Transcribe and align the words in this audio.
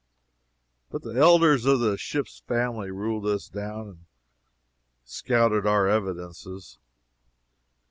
But 0.89 1.03
the 1.03 1.13
elders 1.13 1.65
of 1.65 1.79
the 1.79 1.95
ship's 1.95 2.39
family 2.47 2.89
ruled 2.89 3.27
us 3.27 3.47
down 3.47 3.87
and 3.87 4.05
scouted 5.03 5.67
our 5.67 5.87
evidences. 5.87 6.79